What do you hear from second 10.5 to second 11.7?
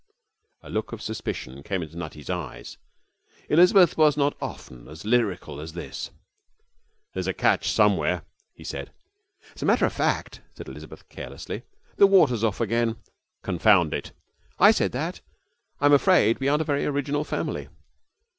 said Elizabeth, carelessly,